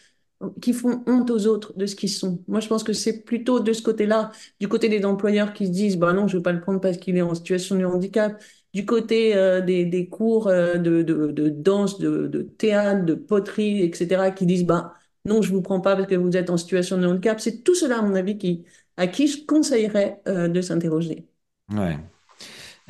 [0.62, 2.44] qui font honte aux autres de ce qu'ils sont.
[2.48, 5.72] Moi, je pense que c'est plutôt de ce côté-là, du côté des employeurs qui se
[5.72, 8.42] disent, bah non, je vais pas le prendre parce qu'il est en situation de handicap.
[8.74, 9.34] Du côté
[9.66, 14.66] des, des cours de, de, de danse, de, de théâtre, de poterie, etc., qui disent,
[14.66, 14.94] bah
[15.26, 17.40] non, je vous prends pas parce que vous êtes en situation de handicap.
[17.40, 18.66] C'est tout cela, à mon avis, qui,
[18.98, 21.28] à qui je conseillerais euh, de s'interroger.
[21.70, 21.98] Ouais.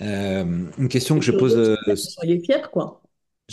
[0.01, 1.55] Euh, une question que je pose.
[1.57, 3.01] euh, soyez fiers, quoi.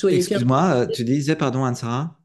[0.09, 2.18] Excuse-moi, tu disais, pardon, Anne-Sara?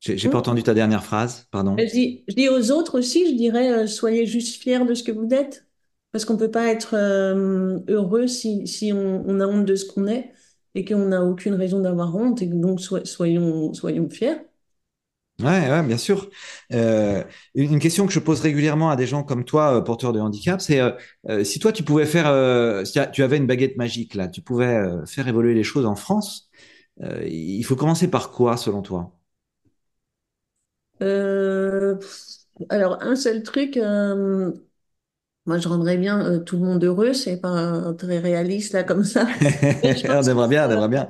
[0.00, 1.76] J'ai pas entendu ta dernière phrase, pardon.
[1.78, 5.12] Je dis, je dis aux autres aussi, je dirais, soyez juste fiers de ce que
[5.12, 5.66] vous êtes,
[6.10, 6.94] parce qu'on peut pas être
[7.88, 10.32] heureux si, si on, on a honte de ce qu'on est
[10.74, 14.36] et qu'on n'a aucune raison d'avoir honte, et donc so- soyons, soyons fiers.
[15.40, 16.30] Ouais, ouais, bien sûr.
[16.72, 20.20] Euh, une question que je pose régulièrement à des gens comme toi, euh, porteurs de
[20.20, 22.26] handicap, c'est euh, si toi tu pouvais faire,
[22.86, 26.48] si tu avais une baguette magique là, tu pouvais faire évoluer les choses en France,
[27.00, 29.12] il faut commencer par quoi selon toi?
[32.70, 33.76] Alors, un seul truc,
[35.46, 39.04] moi je rendrais bien euh, tout le monde heureux, c'est pas très réaliste là comme
[39.04, 39.26] ça.
[40.08, 41.08] On aimerait bien, on aimerait bien.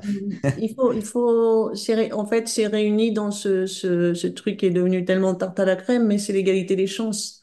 [0.58, 1.70] il faut, il faut,
[2.12, 5.64] en fait, c'est réuni dans ce, ce, ce truc qui est devenu tellement tarte à
[5.64, 7.42] la crème, mais c'est l'égalité des chances.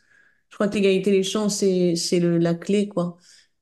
[0.49, 3.17] Je crois que l'égalité des chances, c'est, la clé, quoi.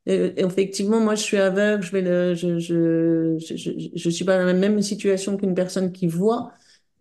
[0.06, 4.24] Et effectivement, moi, je suis aveugle, je vais le, je, je, je, je, je suis
[4.24, 6.54] pas dans la même situation qu'une personne qui voit,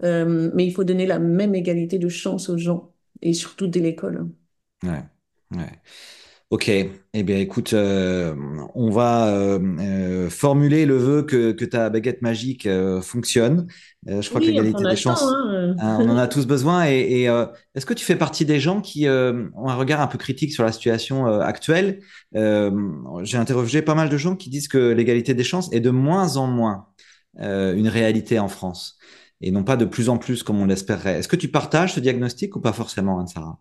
[0.03, 3.81] euh, mais il faut donner la même égalité de chances aux gens, et surtout dès
[3.81, 4.29] l'école.
[4.83, 5.05] Ouais,
[5.53, 5.81] ouais.
[6.51, 8.33] Ok, eh bien écoute, euh,
[8.77, 13.67] on va euh, euh, formuler le vœu que, que ta baguette magique euh, fonctionne.
[14.07, 15.75] Je crois que Oui, l'égalité des chances, hein.
[15.81, 16.87] hein, on en a tous besoin.
[16.87, 17.25] Et, et,
[17.75, 20.63] est-ce que tu fais partie des gens qui ont un regard un peu critique sur
[20.63, 21.99] la situation actuelle?
[22.33, 26.37] J'ai interrogé pas mal de gens qui disent que l'égalité des chances est de moins
[26.37, 26.87] en moins
[27.41, 28.99] une réalité en France
[29.41, 31.19] et non pas de plus en plus comme on l'espérait.
[31.19, 33.59] Est-ce que tu partages ce diagnostic ou pas forcément, Anne-Sara?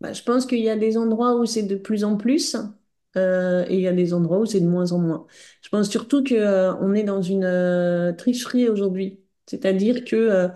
[0.00, 2.56] Bah, je pense qu'il y a des endroits où c'est de plus en plus
[3.16, 5.26] euh, et il y a des endroits où c'est de moins en moins.
[5.62, 9.20] Je pense surtout que euh, est dans une euh, tricherie aujourd'hui.
[9.46, 10.48] C'est-à-dire que euh,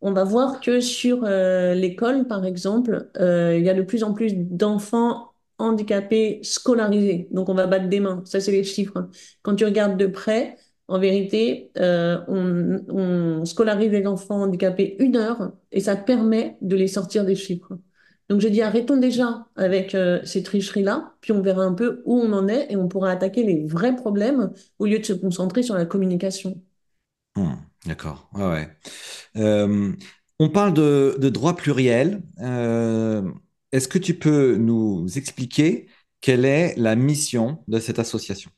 [0.00, 4.14] on va voir que sur euh, l'école, par exemple, il y a de plus en
[4.14, 7.28] plus d'enfants handicapés scolarisés.
[7.32, 8.22] Donc on va battre des mains.
[8.24, 8.96] Ça, c'est les chiffres.
[8.96, 9.10] hein.
[9.42, 10.56] Quand tu regardes de près,
[10.88, 16.76] en vérité, euh, on, on scolarise les enfants handicapés une heure et ça permet de
[16.76, 17.72] les sortir des chiffres.
[18.28, 22.18] Donc j'ai dit arrêtons déjà avec euh, ces tricheries-là, puis on verra un peu où
[22.20, 25.62] on en est et on pourra attaquer les vrais problèmes au lieu de se concentrer
[25.62, 26.60] sur la communication.
[27.36, 27.54] Hmm,
[27.86, 28.76] d'accord, ouais, ouais.
[29.36, 29.94] Euh,
[30.38, 32.22] on parle de, de droit pluriel.
[32.40, 33.30] Euh,
[33.72, 35.88] est-ce que tu peux nous expliquer
[36.20, 38.50] quelle est la mission de cette association?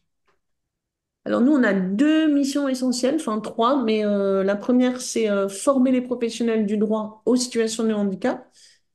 [1.26, 5.48] Alors nous, on a deux missions essentielles, enfin trois, mais euh, la première, c'est euh,
[5.48, 8.48] former les professionnels du droit aux situations de handicap.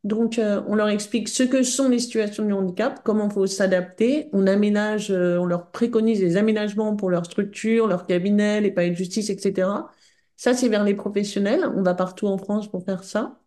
[0.05, 3.47] Donc, euh, on leur explique ce que sont les situations de handicap, comment il faut
[3.47, 4.29] s'adapter.
[4.33, 8.91] On aménage, euh, on leur préconise des aménagements pour leur structure, leur cabinet, les palais
[8.91, 9.91] de justice, etc.
[10.37, 11.65] Ça, c'est vers les professionnels.
[11.75, 13.39] On va partout en France pour faire ça.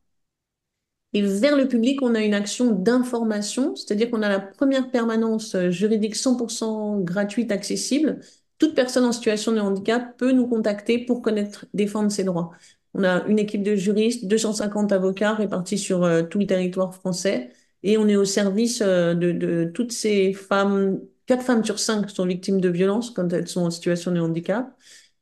[1.15, 5.55] Et vers le public, on a une action d'information, c'est-à-dire qu'on a la première permanence
[5.55, 8.21] euh, juridique 100% gratuite, accessible.
[8.59, 12.51] Toute personne en situation de handicap peut nous contacter pour connaître, défendre ses droits.
[12.99, 17.51] On a une équipe de juristes, 250 avocats répartis sur euh, tout le territoire français,
[17.85, 21.01] et on est au service euh, de, toutes ces femmes.
[21.27, 24.77] Quatre femmes sur cinq sont victimes de violences quand elles sont en situation de handicap.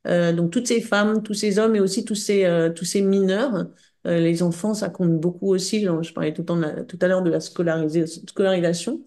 [0.07, 3.67] Euh, donc toutes ces femmes, tous ces hommes et aussi tous ces, tous ces mineurs.
[4.05, 5.81] Les enfants, ça compte beaucoup aussi.
[5.83, 9.01] Je parlais tout, à l'heure de la scolarisation.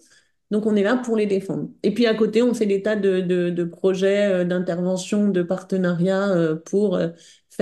[0.51, 1.69] Donc on est là pour les défendre.
[1.81, 6.55] Et puis à côté, on fait des tas de, de, projets, euh, d'intervention, de partenariats
[6.65, 6.99] pour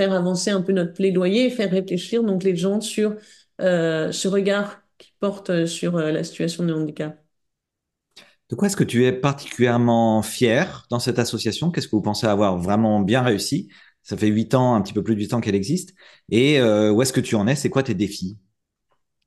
[0.00, 3.16] faire avancer un peu notre plaidoyer et faire réfléchir donc les gens sur
[3.60, 7.22] euh, ce regard qu'ils portent sur euh, la situation de handicap.
[8.48, 11.70] De quoi est-ce que tu es particulièrement fier dans cette association?
[11.70, 13.68] Qu'est-ce que vous pensez avoir vraiment bien réussi?
[14.02, 15.94] Ça fait huit ans, un petit peu plus de huit ans qu'elle existe.
[16.30, 17.54] Et euh, où est-ce que tu en es?
[17.54, 18.38] C'est quoi tes défis?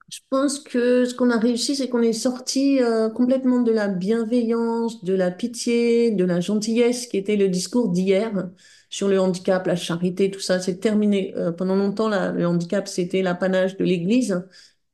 [0.10, 3.88] Je pense que ce qu'on a réussi, c'est qu'on est sorti euh, complètement de la
[3.88, 8.50] bienveillance, de la pitié, de la gentillesse qui était le discours d'hier
[8.94, 10.60] sur le handicap, la charité, tout ça.
[10.60, 11.34] C'est terminé.
[11.36, 14.44] Euh, pendant longtemps, là, le handicap, c'était l'apanage de l'Église.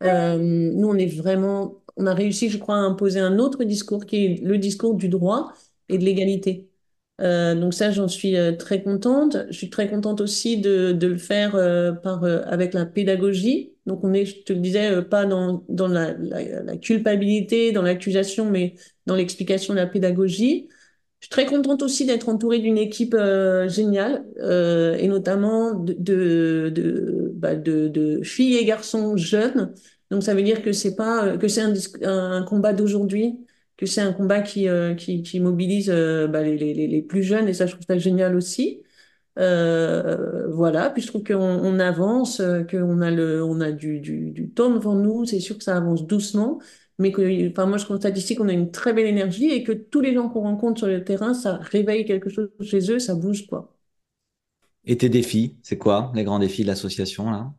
[0.04, 4.06] Euh, nous, on est vraiment, on a réussi, je crois, à imposer un autre discours
[4.06, 5.52] qui est le discours du droit
[5.90, 6.70] et de l'égalité.
[7.20, 9.36] Euh, donc ça, j'en suis très contente.
[9.50, 11.52] Je suis très contente aussi de, de le faire
[12.02, 13.74] par, avec la pédagogie.
[13.86, 17.82] Donc on est, je te le disais, pas dans, dans la, la, la culpabilité, dans
[17.82, 20.70] l'accusation, mais dans l'explication de la pédagogie.
[21.20, 25.94] Je suis très contente aussi d'être entourée d'une équipe euh, géniale, euh, et notamment de,
[26.74, 29.74] de, bah, de, de filles et garçons jeunes.
[30.12, 31.62] Donc ça veut dire que c'est pas euh, que c'est
[32.06, 33.38] un, combat d'aujourd'hui,
[33.78, 37.24] que c'est un combat qui, euh, qui, qui mobilise euh, bah, les, les, les plus
[37.24, 38.82] jeunes, et ça je trouve ça génial aussi.
[39.38, 44.50] Voilà, puis je trouve qu'on on avance, qu'on a le, on a du, du, du
[44.52, 45.26] temps devant nous.
[45.26, 46.60] C'est sûr que ça avance doucement,
[47.00, 49.72] mais que, enfin, moi, je constate ici qu'on a une très belle énergie et que
[49.72, 53.16] tous les gens qu'on rencontre sur le terrain, ça réveille quelque chose chez eux, ça
[53.16, 53.76] bouge, quoi.
[54.84, 55.58] Et tes défis?
[55.64, 57.54] C'est quoi les grands défis de l'association là?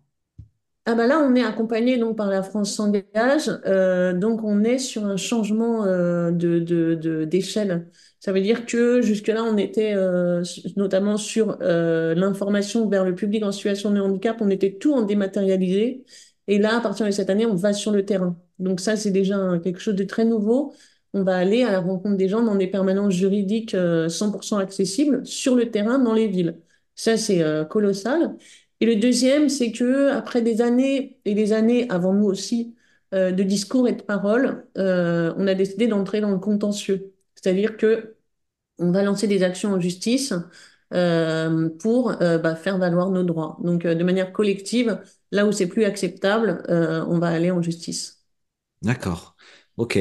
[0.86, 4.78] Ah bah là, on est accompagné donc par la France s'engage, euh, donc on est
[4.78, 7.90] sur un changement euh, de, d'échelle.
[8.18, 10.42] Ça veut dire que jusque-là, on était euh,
[10.76, 15.02] notamment sur euh, l'information vers le public en situation de handicap, on était tout en
[15.02, 16.04] dématérialisé.
[16.48, 18.36] Et là, à partir de cette année, on va sur le terrain.
[18.58, 20.74] Donc ça, c'est déjà quelque chose de très nouveau.
[21.12, 25.26] On va aller à la rencontre des gens dans des permanences juridiques euh, 100% accessibles
[25.26, 26.58] sur le terrain dans les villes.
[26.94, 28.36] Ça, c'est euh, colossal.
[28.80, 32.74] Et le deuxième, c'est que après des années et des années avant nous aussi
[33.14, 37.12] euh, de discours et de paroles, euh, on a décidé d'entrer dans le contentieux.
[37.34, 38.16] C'est-à-dire que
[38.78, 40.32] on va lancer des actions en justice
[40.92, 43.56] euh, pour euh, bah, faire valoir nos droits.
[43.62, 45.00] Donc, euh, de manière collective,
[45.30, 48.24] là où c'est plus acceptable, euh, on va aller en justice.
[48.82, 49.36] D'accord.
[49.76, 49.98] Ok.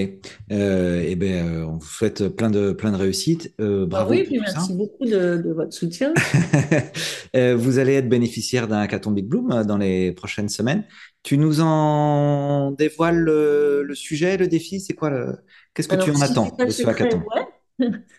[0.51, 3.53] Euh, eh ben, euh, on vous souhaite plein de, plein de réussites.
[3.61, 4.53] Euh, bravo oui, puis tout ça.
[4.55, 6.13] merci beaucoup de, de votre soutien.
[7.33, 10.83] Vous allez être bénéficiaire d'un hackathon Big Bloom dans les prochaines semaines.
[11.23, 14.81] Tu nous en dévoiles le, le sujet, le défi?
[14.81, 15.37] C'est quoi le...
[15.73, 17.19] Qu'est-ce que tu en si attends de ce secret, hackathon?
[17.35, 17.43] ouais.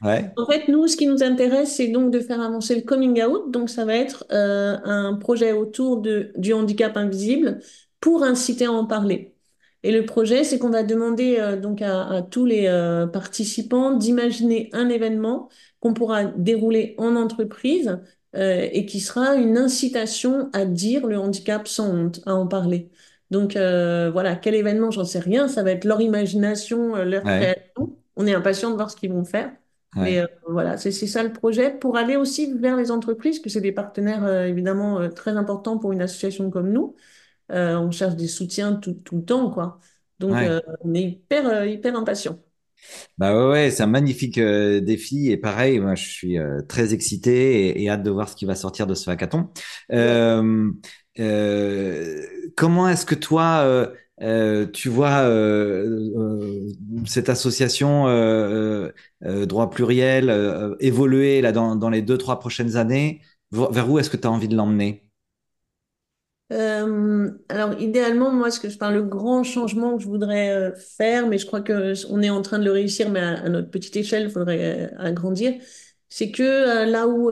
[0.03, 0.37] Ouais.
[0.37, 3.51] En fait, nous, ce qui nous intéresse, c'est donc de faire avancer le coming out.
[3.51, 7.61] Donc, ça va être euh, un projet autour de, du handicap invisible
[8.01, 9.35] pour inciter à en parler.
[9.83, 13.93] Et le projet, c'est qu'on va demander euh, donc à, à tous les euh, participants
[13.97, 15.49] d'imaginer un événement
[15.81, 17.99] qu'on pourra dérouler en entreprise
[18.33, 22.89] et qui sera une incitation à dire le handicap sans honte, à en parler.
[23.33, 25.49] Donc voilà, quel événement, j'en sais rien.
[25.49, 27.41] Ça va être leur imagination, leur Ouais.
[27.41, 27.97] création.
[28.17, 29.53] On est impatient de voir ce qu'ils vont faire.
[30.01, 33.61] Mais euh, voilà, c'est ça le projet pour aller aussi vers les entreprises, que c'est
[33.61, 36.97] des partenaires euh, évidemment euh, très importants pour une association comme nous.
[37.51, 39.81] On cherche des soutiens tout, tout le temps, quoi.
[40.21, 40.61] Donc Ouais.
[40.85, 42.39] on est hyper, hyper impatient.
[43.19, 46.95] Bah ouais, ouais, c'est un magnifique euh, défi et pareil, moi je suis euh, très
[46.95, 49.51] excité et, et hâte de voir ce qui va sortir de ce hackathon.
[49.93, 50.71] Euh,
[52.57, 53.91] comment est-ce que toi,
[54.23, 55.25] euh, tu vois
[57.07, 58.05] cette association
[59.23, 64.27] droit pluriel évoluer là dans, les deux trois prochaines années vers où est-ce que tu
[64.27, 65.11] as envie de l'emmener?
[66.53, 71.29] Euh, alors, idéalement, moi, ce que parle, le grand changement que je voudrais euh, faire,
[71.29, 73.97] mais je crois que on est en train de le réussir, mais à, notre petite
[73.97, 75.55] échelle, il faudrait euh, agrandir.
[76.09, 77.31] C'est que euh, là où,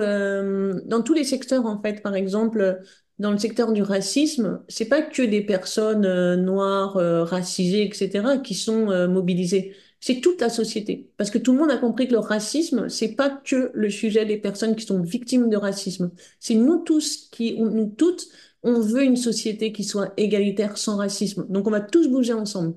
[0.89, 2.81] dans tous les secteurs, en fait, par exemple,
[3.19, 6.95] dans le secteur du racisme, c'est pas que des personnes noires,
[7.27, 9.75] racisées, etc., qui sont mobilisées.
[10.01, 11.11] C'est toute la société.
[11.17, 14.25] Parce que tout le monde a compris que le racisme, c'est pas que le sujet
[14.25, 16.13] des personnes qui sont victimes de racisme.
[16.39, 18.29] C'est nous tous qui, nous toutes,
[18.63, 21.47] on veut une société qui soit égalitaire sans racisme.
[21.49, 22.75] Donc on va tous bouger ensemble.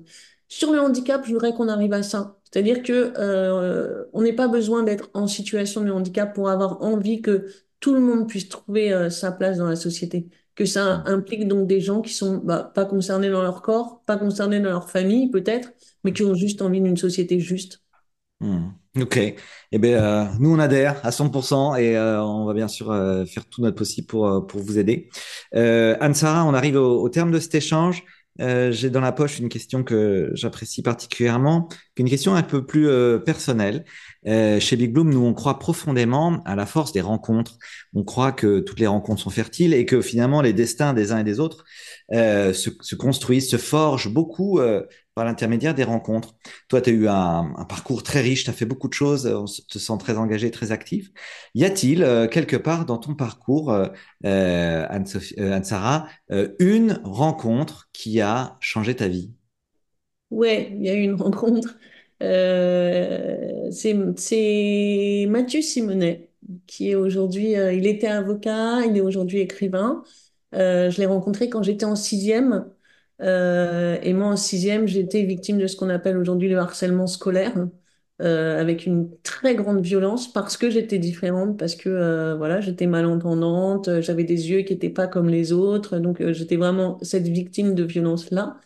[0.48, 2.38] Sur le handicap, je voudrais qu'on arrive à ça.
[2.50, 7.22] C'est-à-dire que euh, on n'est pas besoin d'être en situation de handicap pour avoir envie
[7.22, 7.46] que
[7.82, 10.28] tout le monde puisse trouver euh, sa place dans la société.
[10.54, 14.16] Que ça implique donc des gens qui sont bah, pas concernés dans leur corps, pas
[14.16, 15.72] concernés dans leur famille peut-être,
[16.04, 17.82] mais qui ont juste envie d'une société juste.
[18.40, 18.70] Hmm.
[19.00, 19.16] Ok.
[19.16, 23.24] Eh bien, euh, nous, on adhère à 100% et euh, on va bien sûr euh,
[23.24, 25.08] faire tout notre possible pour, pour vous aider.
[25.52, 28.04] Anne-Sara, on arrive au, terme de cet échange.
[28.38, 32.88] J'ai dans la poche une question que j'apprécie particulièrement, une question un peu plus
[33.24, 33.84] personnelle.
[34.24, 37.58] chez Big Bloom, nous, on croit profondément à la force des rencontres.
[37.94, 41.18] On croit que toutes les rencontres sont fertiles et que finalement, les destins des uns
[41.18, 41.64] et des autres
[42.10, 44.60] se, se, construisent, se forgent beaucoup
[45.14, 46.34] par l'intermédiaire des rencontres.
[46.68, 49.44] Toi, tu as eu un, parcours très riche, tu as fait beaucoup de choses, on
[49.44, 51.10] te sent très engagé, très actif.
[51.54, 53.86] Y a-t-il euh, quelque part dans ton parcours, euh,
[54.24, 59.32] euh Anne-Sara, euh, une rencontre qui a changé ta vie?
[60.30, 61.76] Ouais, il y a eu une rencontre.
[63.70, 63.94] c'est
[65.28, 66.30] Mathieu Simonet,
[66.66, 70.02] qui est aujourd'hui, il était avocat, il est aujourd'hui écrivain.
[70.52, 72.66] je l'ai rencontré quand j'étais en sixième.
[73.22, 77.54] Euh, et moi, en sixième, j'étais victime de ce qu'on appelle aujourd'hui le harcèlement scolaire,
[78.20, 82.86] euh, avec une très grande violence parce que j'étais différente, parce que euh, voilà, j'étais
[82.86, 87.74] malentendante, j'avais des yeux qui n'étaient pas comme les autres, donc j'étais vraiment cette victime
[87.74, 88.58] de violence-là.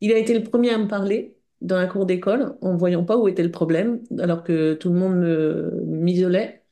[0.00, 3.16] Il a été le premier à me parler dans la cour d'école, en voyant pas
[3.18, 6.62] où était le problème, alors que tout le monde m'isolait.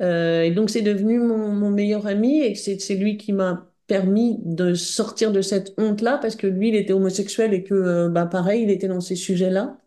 [0.00, 5.32] Et donc c'est devenu mon meilleur ami et c'est lui qui m'a permis de sortir
[5.32, 8.70] de cette honte-là parce que lui, il était homosexuel et que, euh, bah, pareil, il
[8.70, 9.78] était dans ces sujets-là.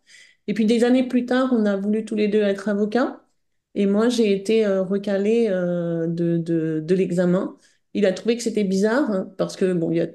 [0.47, 3.21] Et puis des années plus tard, on a voulu tous les deux être avocats.
[3.75, 7.57] Et moi, j'ai été euh, recalée euh, de, de, l'examen.
[7.93, 10.07] Il a trouvé que c'était bizarre hein, parce que bon, il y a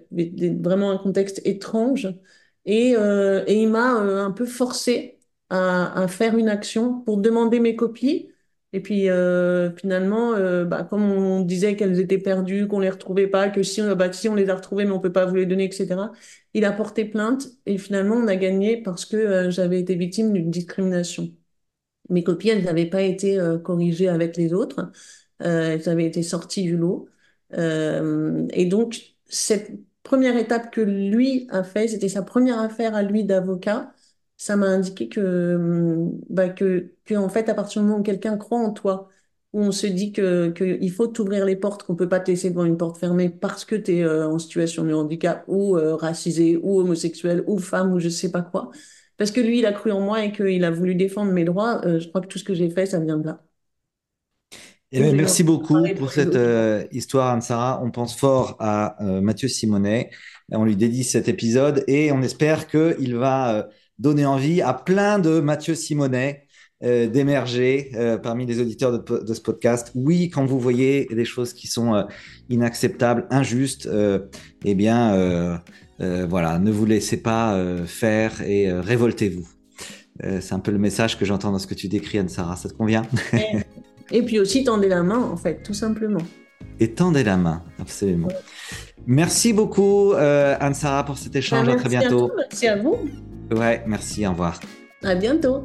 [0.60, 2.08] vraiment un contexte étrange.
[2.64, 5.18] Et, et il m'a un peu forcé
[5.50, 8.31] à faire une action pour demander mes copies
[8.72, 13.26] et puis euh, finalement, euh, bah, comme on disait qu'elles étaient perdues, qu'on les retrouvait
[13.26, 15.34] pas, que si on, bah, si on les a retrouvées mais on peut pas vous
[15.34, 16.10] les donner, etc.
[16.54, 20.32] Il a porté plainte et finalement on a gagné parce que euh, j'avais été victime
[20.32, 21.30] d'une discrimination.
[22.10, 24.90] Mes copies, elles n'avaient pas été euh, corrigées avec les autres,
[25.40, 27.08] elles avaient été sorties du lot.
[27.52, 33.24] et donc cette première étape que lui a fait, c'était sa première affaire à lui
[33.24, 33.92] d'avocat
[34.42, 38.02] ça m'a indiqué que, hum, bah, que, que, en fait, à partir du moment où
[38.02, 39.08] quelqu'un croit en toi,
[39.52, 42.28] où on se dit que, que il faut t'ouvrir les portes, qu'on peut pas te
[42.28, 45.76] laisser devant une porte fermée parce que tu es euh, en situation de handicap ou
[45.76, 48.72] euh, racisé ou homosexuel ou femme ou je sais pas quoi.
[49.16, 51.80] Parce que lui, il a cru en moi et qu'il a voulu défendre mes droits.
[51.86, 53.44] Euh, je crois que tout ce que j'ai fait, ça vient de là.
[54.90, 56.36] Eh bien, merci beaucoup pour cette
[56.90, 57.80] histoire, Anne-Sara.
[57.84, 60.10] On pense fort à Mathieu Simonet.
[60.50, 63.70] On lui dédie cet épisode et on espère qu'il va
[64.02, 66.46] donner envie à plein de Mathieu Simonet
[66.82, 69.92] euh, d'émerger euh, parmi les auditeurs de, ce podcast.
[69.94, 72.02] Oui, quand vous voyez des choses qui sont euh,
[72.50, 73.88] inacceptables, injustes,
[74.64, 75.60] eh bien,
[76.00, 79.46] voilà, ne vous laissez pas faire et révoltez-vous.
[80.40, 82.56] c'est un peu le message que j'entends dans ce que tu décris, Anne-Sara.
[82.56, 83.06] Ça te convient?
[84.10, 86.22] Et, puis aussi, tendez la main, en fait, tout simplement.
[86.80, 88.28] Et tendez la main, absolument.
[89.06, 91.68] Merci beaucoup, Anne-Sara, pour cet échange.
[91.68, 92.32] à très bientôt.
[92.36, 92.98] merci à vous.
[93.52, 94.58] Ouais, merci, au revoir.
[95.02, 95.64] À bientôt.